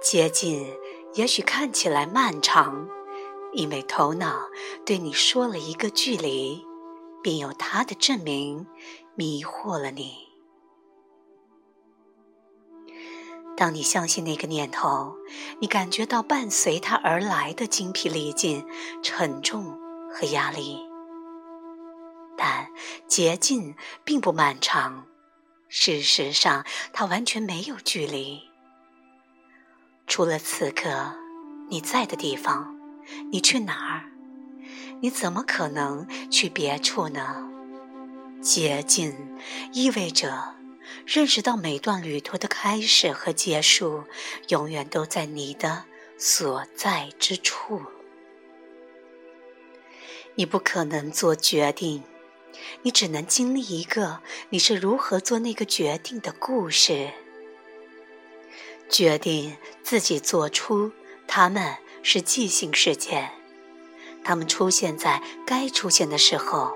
[0.00, 0.74] 接近
[1.14, 2.88] 也许看起来漫长，
[3.52, 4.48] 因为头脑
[4.86, 6.64] 对你说了一个距离，
[7.22, 8.66] 并有它的证明，
[9.16, 10.28] 迷惑了你。
[13.56, 15.16] 当你相信那个念头，
[15.60, 18.64] 你感觉到伴随它而来的精疲力尽、
[19.02, 19.76] 沉重
[20.12, 20.78] 和压力。
[22.36, 22.70] 但
[23.08, 23.74] 捷径
[24.04, 25.06] 并不漫长，
[25.68, 28.47] 事实上，它完全没有距离。
[30.08, 31.14] 除了此刻
[31.68, 32.74] 你在的地方，
[33.30, 34.10] 你去哪儿？
[35.00, 37.48] 你怎么可能去别处呢？
[38.40, 39.14] 捷径
[39.72, 40.56] 意味着。
[41.06, 44.04] 认识到每段旅途的开始和结束，
[44.48, 45.84] 永远都在你的
[46.16, 47.82] 所在之处。
[50.34, 52.02] 你不可能做决定，
[52.82, 57.10] 你只能经历一个你是如何做那个决定的故事。
[58.88, 60.90] 决定自己做出，
[61.26, 63.30] 他们是即兴事件，
[64.24, 66.72] 他们出现在该出现的时候。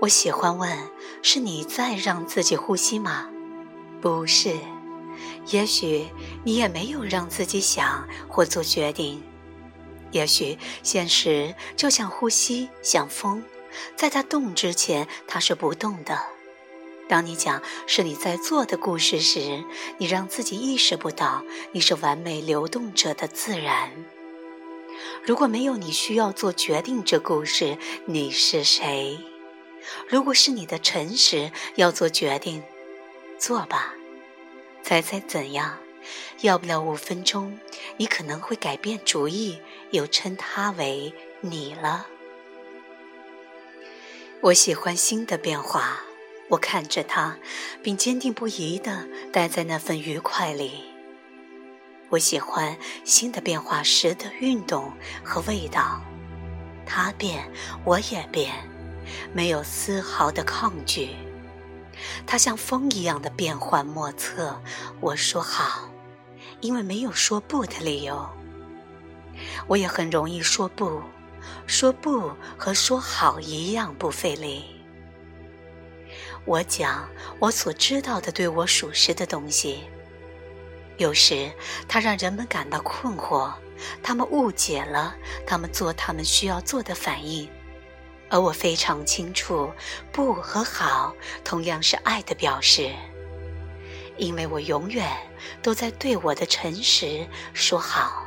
[0.00, 0.78] 我喜欢问：
[1.22, 3.30] 是你在让自己呼吸吗？
[4.00, 4.58] 不是，
[5.46, 6.08] 也许
[6.44, 9.22] 你也没有让自己想或做决定。
[10.10, 13.42] 也许现实就像呼吸，像风，
[13.96, 16.31] 在它动之前，它是不动的。
[17.12, 19.62] 当你讲是你在做的故事时，
[19.98, 23.92] 你让自己意识不到你是完美流动者的自然。
[25.22, 29.18] 如果没有你需要做决定这故事，你是谁？
[30.08, 32.62] 如果是你的诚实要做决定，
[33.38, 33.92] 做吧。
[34.82, 35.78] 猜猜怎样？
[36.40, 37.60] 要不了五分钟，
[37.98, 39.58] 你可能会改变主意，
[39.90, 42.06] 又称它为你了。
[44.40, 46.02] 我喜欢新的变化，
[46.52, 47.38] 我看着他，
[47.82, 50.84] 并坚定不移地待在那份愉快里。
[52.10, 54.92] 我喜欢新的变化时的运动
[55.24, 56.02] 和味道，
[56.84, 57.50] 他变，
[57.84, 58.52] 我也变。
[59.32, 61.16] 没有丝毫的抗拒，
[62.26, 64.60] 他像风一样的变幻莫测。
[65.00, 65.88] 我说好，
[66.60, 68.28] 因为没有说不的理由。
[69.66, 71.00] 我也很容易说不，
[71.66, 74.81] 说不和说好一样不费力。
[76.44, 79.84] 我讲我所知道的对我属实的东西，
[80.96, 81.50] 有时
[81.88, 83.52] 它让人们感到困惑，
[84.02, 85.14] 他们误解了，
[85.46, 87.48] 他们做他们需要做的反应。
[88.28, 89.70] 而我非常清楚，
[90.10, 92.90] 不和好同样是爱的表示，
[94.16, 95.06] 因为我永远
[95.62, 98.26] 都在对我的诚实说好，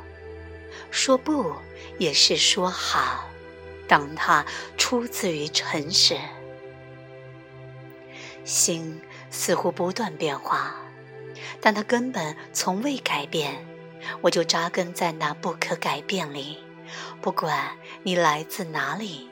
[0.92, 1.56] 说不
[1.98, 3.28] 也是说好，
[3.88, 4.46] 当它
[4.78, 6.16] 出自于诚实。
[8.46, 10.76] 心似乎不断变化，
[11.60, 13.66] 但它根本从未改变，
[14.22, 16.60] 我就扎根在那不可改变里，
[17.22, 17.72] 不管
[18.04, 19.30] 你来自哪里。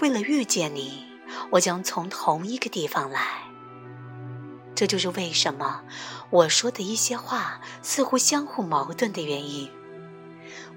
[0.00, 1.04] 为了遇见你，
[1.50, 3.42] 我将从同一个地方来。
[4.74, 5.84] 这就是为什么
[6.30, 9.70] 我说的一些话似乎相互矛盾的原因。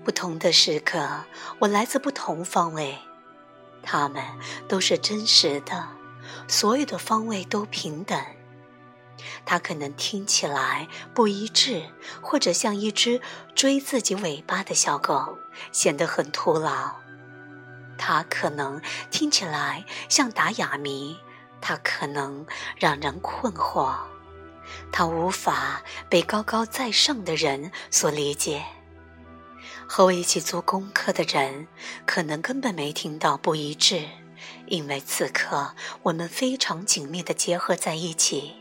[0.03, 1.23] 不同的时刻，
[1.59, 2.97] 我来自不同方位，
[3.81, 4.23] 他们
[4.67, 5.87] 都是真实的，
[6.47, 8.19] 所有的方位都平等。
[9.45, 11.83] 它可能听起来不一致，
[12.21, 13.19] 或者像一只
[13.55, 15.37] 追自己尾巴的小狗，
[15.71, 16.95] 显得很徒劳。
[17.97, 18.79] 它可能
[19.09, 21.17] 听起来像打哑谜，
[21.59, 22.45] 它可能
[22.77, 23.95] 让人困惑，
[24.91, 28.63] 它无法被高高在上的人所理解。
[29.87, 31.67] 和我一起做功课的人
[32.05, 34.07] 可能根本没听到不一致，
[34.67, 38.53] 因为此刻我们非常紧密地结合在一起。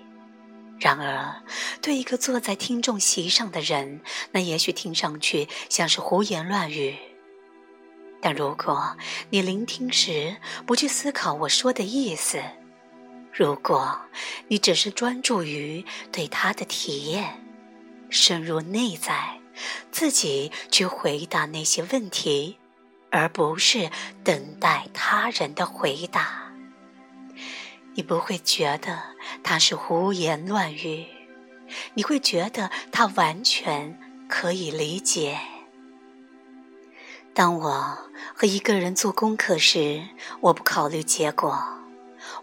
[0.78, 1.42] 然而，
[1.80, 4.02] 对一个坐在听众席上的人，
[4.32, 6.96] 那也许听上去像是胡言乱语。
[8.20, 8.96] 但如果
[9.30, 10.36] 你聆听时
[10.66, 12.42] 不去思考我说的意思，
[13.32, 13.98] 如果
[14.48, 17.42] 你只是专注于对他的体验，
[18.10, 19.40] 深入内在，
[19.90, 22.58] 自己去回答那些问题，
[23.16, 23.90] 而不是
[24.22, 26.52] 等待他人的回答，
[27.94, 29.02] 你不会觉得
[29.42, 31.06] 他是胡言乱语，
[31.94, 33.98] 你会觉得他完全
[34.28, 35.38] 可以理解。
[37.32, 37.98] 当我
[38.34, 40.06] 和一个人做功课时，
[40.40, 41.58] 我不考虑结果，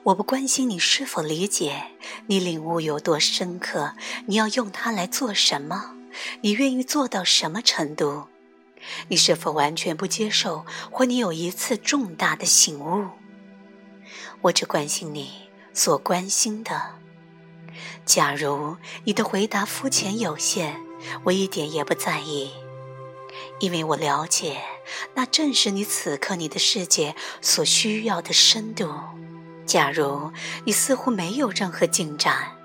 [0.02, 1.84] 我不关心你是否理解，
[2.26, 3.94] 你领悟有多深刻，
[4.26, 5.94] 你要用它来做什么，
[6.42, 8.28] 你愿意做到什么程度，
[9.08, 13.08] 你是否完全不接受，或你有一次重大的醒悟。
[14.42, 15.32] 我只关心你
[15.74, 16.96] 所关心的。
[18.06, 20.76] 假如你的回答肤浅有限，
[21.24, 22.52] 我一点也不在意，
[23.60, 24.62] 因为我了解，
[25.16, 28.94] 那正是你此刻你的世界所需要的深度。
[29.66, 30.32] 假如
[30.66, 32.58] 你似乎没有任何进展，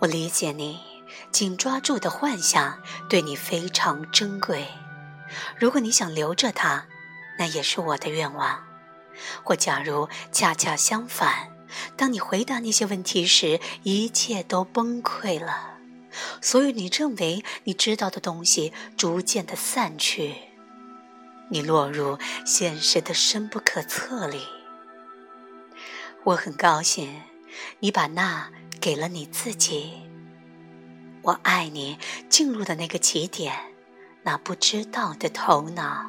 [0.00, 0.78] 我理解你
[1.32, 2.78] 紧抓住的幻想
[3.08, 4.66] 对你非常珍贵。
[5.58, 6.86] 如果你想留着它，
[7.38, 8.64] 那也是我的愿望。
[9.42, 11.50] 或假如恰恰相反，
[11.96, 15.78] 当你回答那些问题时，一切都崩溃了，
[16.40, 20.34] 所有你认为你知道的东西逐渐的散去，
[21.50, 24.46] 你落入现实的深不可测里。
[26.24, 27.22] 我很高兴，
[27.80, 28.50] 你把那
[28.80, 29.92] 给了你自己。
[31.22, 31.98] 我爱你
[32.28, 33.69] 进入的那个起点，
[34.22, 36.06] 那不知道的头脑。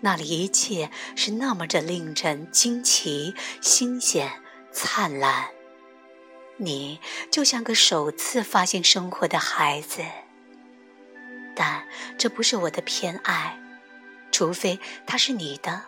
[0.00, 4.30] 那里一切是那么的令人惊奇、新鲜、
[4.72, 5.48] 灿烂。
[6.56, 7.00] 你
[7.30, 10.02] 就像个首次发现生活的孩子，
[11.54, 11.86] 但
[12.18, 13.58] 这不是我的偏爱，
[14.32, 15.84] 除非它是你的。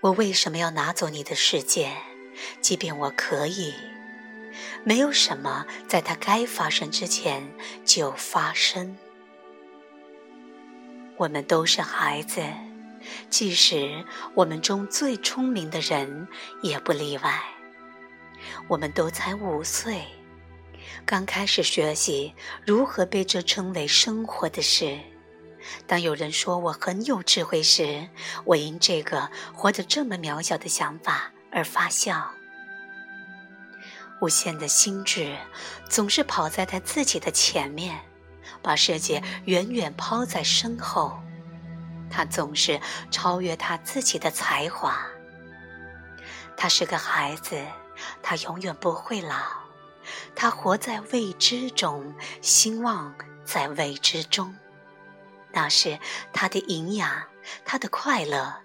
[0.00, 1.92] 我为什么要拿走你的世界？
[2.60, 3.74] 即便我可以，
[4.84, 7.52] 没有什么在它该发生之前
[7.84, 8.96] 就发生。
[11.18, 12.42] 我们都是孩子。
[13.30, 14.04] 即使
[14.34, 16.28] 我们中最聪明的人
[16.62, 17.42] 也不例外，
[18.68, 20.02] 我们都才五岁，
[21.04, 22.34] 刚开始学习
[22.64, 24.98] 如何被这称为生活的事。
[25.86, 28.08] 当有人说我很有智慧时，
[28.44, 32.30] 我因这个活得这么渺小的想法而发笑。
[34.20, 35.36] 无限的心智
[35.88, 37.98] 总是跑在他自己的前面，
[38.68, 41.18] 把世界远远抛在身后。
[42.10, 42.78] 他总是
[43.10, 45.06] 超越他自己的才华。
[46.54, 47.64] 他是个孩子，
[48.22, 49.34] 他永远不会老。
[50.34, 54.54] 他活在未知中，兴旺在未知中。
[55.50, 55.98] 那是
[56.34, 57.24] 他的营养，
[57.64, 58.56] 他的快乐，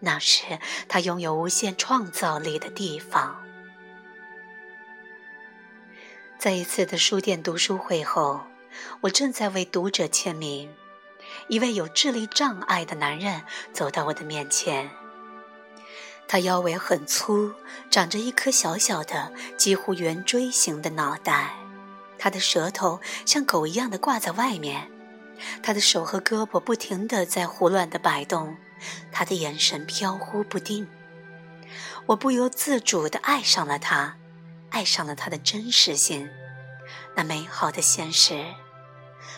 [0.00, 0.58] 那是
[0.88, 3.44] 他拥有无限创造力的地方。
[6.38, 8.40] 在一次的书店读书会后，
[9.02, 10.74] 我正在为读者签名。
[11.48, 13.42] 一位有智力障碍的男人
[13.72, 14.90] 走到我的面前。
[16.26, 17.54] 他腰围很粗，
[17.90, 21.54] 长着一颗小小的、几乎圆锥形的脑袋。
[22.18, 24.90] 他的舌头像狗一样的挂在外面。
[25.62, 28.56] 他的手和胳膊不停地在胡乱地摆动。
[29.10, 30.88] 他的眼神飘忽不定。
[32.06, 34.16] 我不由自主地爱上了他，
[34.70, 36.28] 爱上了他的真实性，
[37.14, 38.44] 那美好的现实。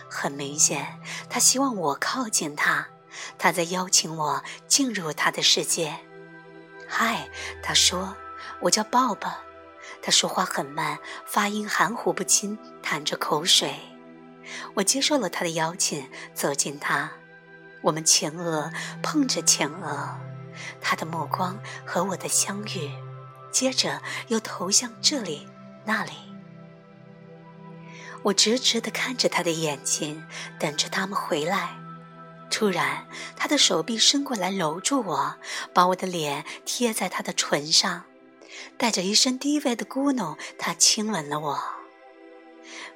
[0.09, 2.89] 很明显，他希望我靠近他，
[3.39, 5.97] 他在邀请我进入他的世界。
[6.89, 7.29] 嗨，
[7.63, 8.17] 他说，
[8.61, 9.31] 我叫鲍勃。
[10.03, 13.75] 他说话很慢，发音含糊不清，淌着口水。
[14.75, 17.11] 我接受了他的邀请，走近他。
[17.83, 18.73] 我们前额
[19.03, 20.19] 碰着前额，
[20.81, 22.91] 他的目光和我的相遇，
[23.51, 25.49] 接着又投向这里
[25.85, 26.13] 那里。
[28.23, 30.25] 我直直地看着他的眼睛，
[30.59, 31.77] 等着他们回来。
[32.51, 33.07] 突然，
[33.37, 35.37] 他的手臂伸过来搂住我，
[35.73, 38.05] 把我的脸贴在他的唇上，
[38.77, 41.63] 带着一声低微的咕哝，他亲吻了我。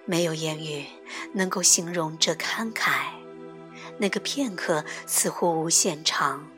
[0.04, 0.86] 没有言语
[1.32, 3.06] 能够形容这慷慨。
[3.98, 6.50] 那个片刻似乎无限长，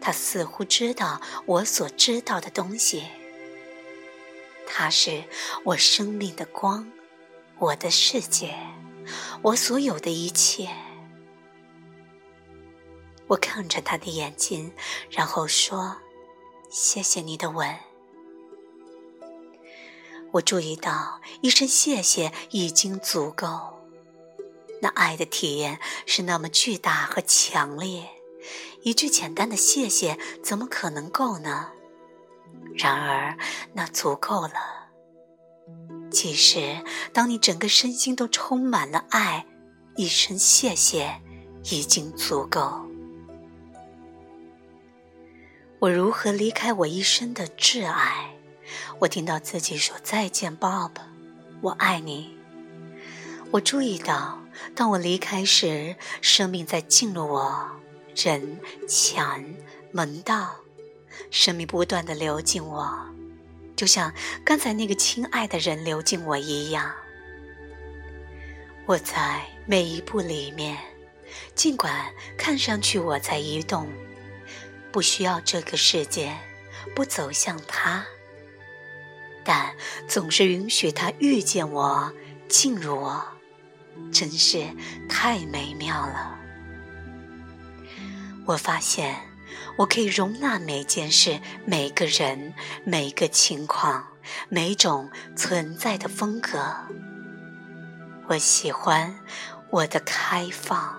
[0.00, 3.04] 他似乎知道我所知道的东西。
[4.66, 5.22] 他是
[5.62, 6.90] 我生命的光。
[7.58, 8.54] 我的世界，
[9.42, 10.68] 我所有的一切。
[13.28, 14.72] 我看着他的眼睛，
[15.10, 15.96] 然后说
[16.70, 17.76] ：“谢谢你的吻。”
[20.32, 23.80] 我注意到一声谢谢已经足够。
[24.82, 28.10] 那爱的体验是那么巨大和强烈，
[28.82, 31.72] 一句简单的谢谢怎么可能够呢？
[32.74, 33.38] 然而，
[33.72, 34.75] 那足够了。
[36.10, 36.82] 其实，
[37.12, 39.44] 当你整个身心都充满了爱，
[39.96, 41.20] 一声谢谢
[41.64, 42.80] 已经足够。
[45.78, 48.34] 我如何离开我一生的挚爱？
[49.00, 50.92] 我听到自己说再见，Bob，
[51.60, 52.34] 我爱你。
[53.50, 54.40] 我注意到，
[54.74, 57.70] 当我离开时，生命在进入我，
[58.14, 58.58] 人、
[58.88, 59.44] 墙、
[59.92, 60.56] 门道，
[61.30, 63.15] 生命不断的流进我。
[63.76, 66.90] 就像刚才那个亲爱的人流进我一样，
[68.86, 70.78] 我在每一步里面，
[71.54, 73.86] 尽管看上去我在移动，
[74.90, 76.34] 不需要这个世界，
[76.94, 78.02] 不走向它，
[79.44, 79.74] 但
[80.08, 82.10] 总是允许他遇见我，
[82.48, 83.22] 进入我，
[84.10, 84.64] 真是
[85.06, 86.38] 太美妙了。
[88.46, 89.16] 我发现，
[89.78, 94.06] 我可以容纳每件事、每个人、每个情况、
[94.48, 96.58] 每种存在的风格。
[98.28, 99.14] 我喜欢
[99.70, 100.96] 我的开放。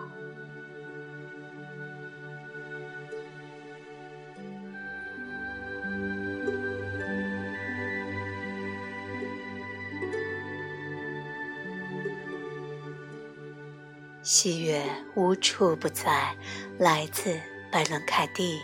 [14.23, 14.83] 喜悦
[15.15, 16.35] 无处不在，
[16.77, 18.61] 来自拜伦凯蒂，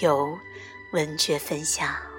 [0.00, 0.38] 由
[0.92, 2.13] 文觉分享。